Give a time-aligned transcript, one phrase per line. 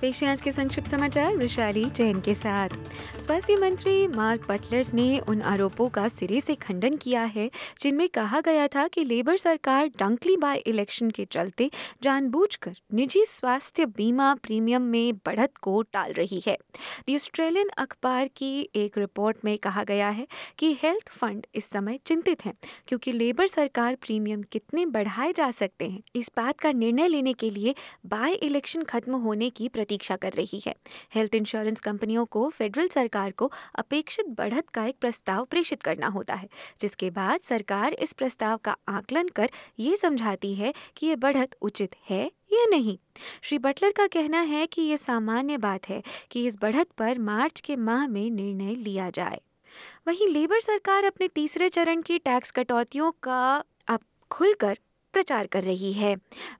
[0.00, 2.68] पेश आज के संक्षिप्त समाचार विशाली जैन के साथ।
[3.28, 7.50] स्वास्थ्य मंत्री मार्क बटलर ने उन आरोपों का सिरे से खंडन किया है,
[7.80, 11.70] जिनमें कहा गया था कि लेबर सरकार डंकली बाय इलेक्शन के चलते
[12.02, 16.56] जानबूझकर निजी स्वास्थ्य बीमा प्रीमियम में बढ़त को टाल रही है।
[17.10, 20.26] द ऑस्ट्रेलियन अखबार की एक रिपोर्ट में कहा गया है
[20.58, 22.54] कि हेल्थ फंड इस समय चिंतित हैं,
[22.88, 27.50] क्योंकि लेबर सरकार प्रीमियम कितने बढ़ाए जा सकते हैं, इस बात का निर्णय लेने के
[27.50, 27.74] लिए
[28.06, 30.74] बाय इलेक्शन खत्म होने की प्रतीक्षा कर रही है।
[31.14, 36.34] हेल्थ इंश्योरेंस कंपनियों को फेडरल सरकार को अपेक्षित बढ़त का एक प्रस्ताव प्रेषित करना होता
[36.34, 36.48] है,
[36.80, 41.94] जिसके बाद सरकार इस प्रस्ताव का आकलन कर ये समझाती है कि ये बढ़त उचित
[42.10, 42.98] है या नहीं।
[43.42, 47.60] श्री बटलर का कहना है कि ये सामान्य बात है कि इस बढ़त पर मार्च
[47.60, 49.40] के माह में निर्णय लिया जाए।
[50.08, 54.00] वहीं लेबर सरकार अपने तीसरे चरण की टैक्स कटौतियों का अब
[54.30, 54.78] खुलकर
[55.12, 56.14] प्रचार कर रही है।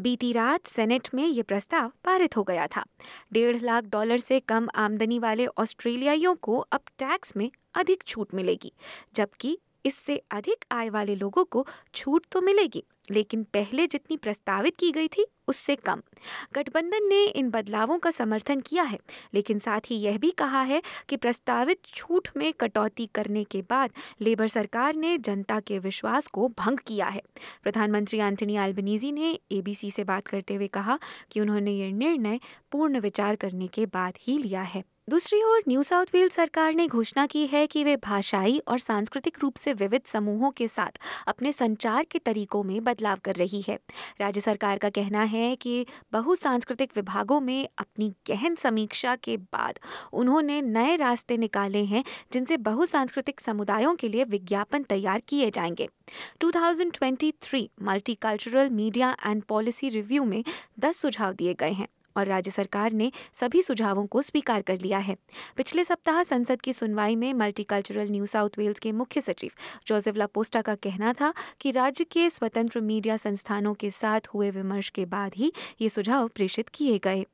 [0.00, 2.84] बीती रात सेनेट में ये प्रस्ताव पारित हो गया था।
[3.32, 8.72] डेढ़ लाख डॉलर से कम आमदनी वाले ऑस्ट्रेलियाइयों को अब टैक्स में अधिक छूट मिलेगी,
[9.14, 14.90] जबकि इससे अधिक आय वाले लोगों को छूट तो मिलेगी, लेकिन पहले जितनी प्रस्तावित की
[14.92, 16.02] गई थी, उससे कम।
[16.54, 18.98] गठबंधन ने इन बदलावों का समर्थन किया है,
[19.34, 23.90] लेकिन साथ ही यह भी कहा है कि प्रस्तावित छूट में कटौती करने के बाद
[24.20, 27.22] लेबर सरकार ने जनता के विश्वास को भंग किया है।
[27.62, 30.98] प्रधानमंत्री एंथनी एल्बनीजी ने एबीसी से बात करते हुए कहा
[31.30, 32.40] कि उन्होंने यह निर्णय
[32.72, 36.86] पूर्ण विचार करने के बाद ही लिया है। दूसरी ओर, न्यू साउथ वेल्स सरकार ने
[36.86, 41.52] घोषणा की है कि वे भाषाई और सांस्कृतिक रूप से विविध समूहों के साथ अपने
[41.52, 43.78] संचार के तरीकों में बदलाव कर रही है।
[44.20, 49.78] राज्य सरकार का कहना है कि बहुसांस्कृतिक विभागों में अपनी गहन समीक्षा के बाद
[50.12, 55.88] उन्होंने नए रास्ते निकाले हैं, जिनसे बहुसांस्कृतिक समुदायों के लिए विज्ञापन तैयार किए जाएँगे।
[56.40, 60.44] 2023 multicultural media and policy review में
[60.78, 64.98] 10 सुझाव दिए गए हैं। और राज्य सरकार ने सभी सुझावों को स्वीकार कर लिया
[64.98, 65.16] है।
[65.56, 69.50] पिछले सप्ताह संसद की सुनवाई में मल्टीकल्चरल न्यू साउथ वेल्स के मुख्य सचिव
[69.86, 74.90] जोसेफ लापोस्टा का कहना था कि राज्य के स्वतंत्र मीडिया संस्थानों के साथ हुए विमर्श
[74.90, 77.24] के बाद ही ये सुझाव प्रेषित किए गए।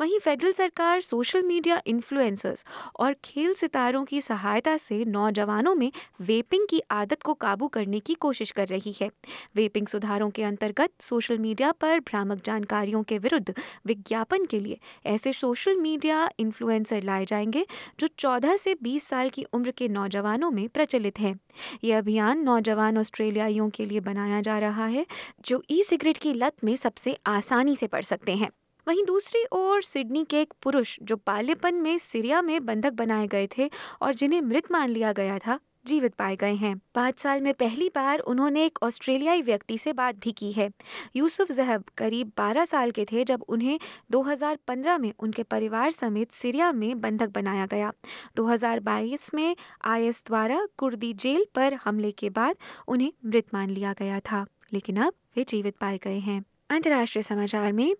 [0.00, 2.64] वहीं फेडरल सरकार सोशल मीडिया इन्फ्लुएंसर्स
[3.00, 8.14] और खेल सितारों की सहायता से नौजवानों में वेपिंग की आदत को काबू करने की
[8.14, 9.10] कोशिश कर रही है।
[9.56, 13.54] वेपिंग सुधारों के अंतर्गत सोशल मीडिया पर भ्रामक जानकारियों के विरुद्ध
[13.86, 17.66] विज्ञापन के लिए ऐसे सोशल मीडिया इन्फ्लुएंसर लाए जाएँगे
[18.00, 21.40] जो 14 से 20 साल की उम्र के नौजवानों में प्रचलित हैं।
[21.84, 25.06] ये अभियान नौजवान ऑस्ट्रेलियाइयों के लिए बनाया जा रहा है,
[25.46, 28.50] जो ई सिगरेट की लत में सबसे आसानी से पड़ सकते हैं।
[28.88, 33.48] वहीं दूसरी ओर सिडनी के एक पुरुष जो बाल्यपन में सीरिया में बंधक बनाए गए
[33.58, 33.70] थे
[34.02, 37.88] और जिन्हें मृत मान लिया गया था, जीवित पाए गए हैं। पाँच साल में पहली
[37.88, 40.68] बार उन्होंने एक ऑस्ट्रेलियाई व्यक्ति से बात भी की है।
[41.16, 43.78] यूसुफ जहब करीब 12 साल के थे जब उन्हें
[44.10, 47.92] 2015 में उनके परिवार समेत सीरिया में बंधक बनाया गया।
[48.36, 52.56] 2022 में आईएस द्वारा कुर्दी जेल पर हमले के बाद
[52.88, 57.72] उन्हें मृत मान लिया गया था, लेकिन अब वे जीवित पाए गए हैं। अंतर्राष्ट्रीय समाचार
[57.72, 57.94] में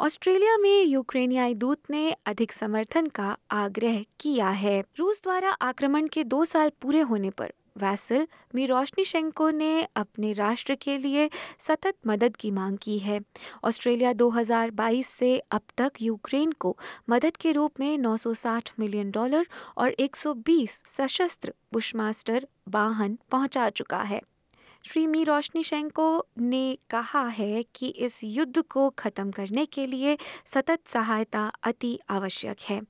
[0.00, 6.24] ऑस्ट्रेलिया में यूक्रेनियाई दूत ने अधिक समर्थन का आग्रह किया है। रूस द्वारा आक्रमण के
[6.24, 11.30] दो साल पूरे होने पर वैसल मिरोशनिशेंको ने अपने राष्ट्र के लिए
[11.60, 13.20] सतत मदद की मांग की है।
[13.64, 16.76] ऑस्ट्रेलिया 2022 से अब तक यूक्रेन को
[17.10, 19.46] मदद के रूप में 960 मिलियन डॉलर
[19.76, 24.20] और 120 सशस्त्र बुशमास्टर वाहन पहुँचा चुका है।
[24.88, 30.18] श्री मी रोशनी शेंको ने कहा है कि इस युद्ध को खत्म करने के लिए
[30.46, 32.82] सतत सहायता अति आवश्यक है।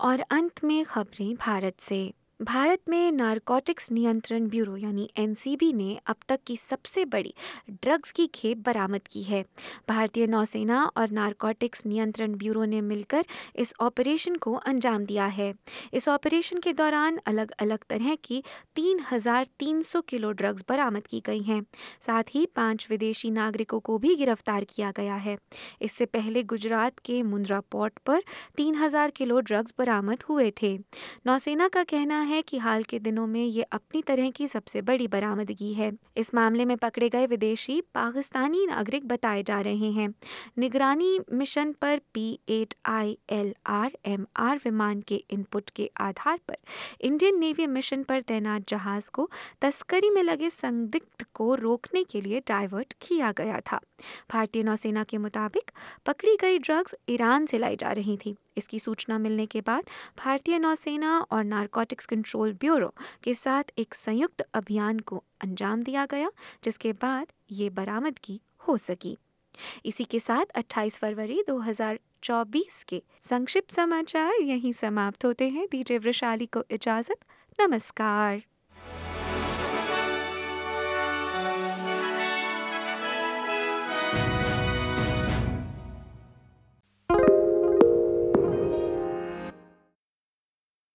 [0.00, 6.16] और अंत में खबरें भारत से। भारत में नारकोटिक्स नियंत्रण ब्यूरो यानी एनसीबी ने अब
[6.28, 7.34] तक की सबसे बड़ी
[7.70, 9.44] ड्रग्स की खेप बरामद की है।
[9.88, 13.24] भारतीय नौसेना और नारकोटिक्स नियंत्रण ब्यूरो ने मिलकर
[13.56, 15.52] इस ऑपरेशन को अंजाम दिया है।
[15.92, 18.42] इस ऑपरेशन के दौरान अलग अलग तरह की
[18.76, 21.62] 3,300 किलो ड्रग्स बरामद की गई हैं।
[22.06, 25.38] साथ ही पाँच विदेशी नागरिकों को भी गिरफ़्तार किया गया है।
[25.82, 28.22] इससे पहले गुजरात के मुंद्रा पोर्ट पर
[28.56, 30.76] 3,000 किलो ड्रग्स बरामद हुए थे।
[31.26, 35.06] नौसेना का कहना है कि हाल के दिनों में ये अपनी तरह की सबसे बड़ी
[35.08, 40.08] बरामदगी है। इस मामले में पकड़े गए विदेशी पाकिस्तानी नागरिक बताए जा रहे हैं।
[40.58, 46.38] निगरानी मिशन पर P eight I L R M R विमान के इनपुट के आधार
[46.48, 46.56] पर
[47.00, 49.30] इंडियन नेवी मिशन पर तैनात जहाज़ को
[49.60, 53.80] तस्करी में लगे संदिग्ध को रोकने के लिए डाइवर्ट किया गया था।
[54.32, 55.70] भारतीय नौसेना के मुताबिक
[56.06, 59.84] पकड़ी गई ड्रग्स ईरान से लाई जा रही थी। इसकी सूचना मिलने के बाद
[60.18, 66.30] भारतीय नौसेना और नारकोटिक्स कंट्रोल ब्यूरो के साथ एक संयुक्त अभियान को अंजाम दिया गया,
[66.64, 69.18] जिसके बाद ये बरामदगी हो सकी।
[69.84, 76.46] इसी के साथ 28 फरवरी 2024 के संक्षिप्त समाचार यहीं समाप्त होते हैं। दीजिए वृशाली
[76.46, 77.18] को इजाज़त,
[77.60, 78.42] नमस्कार।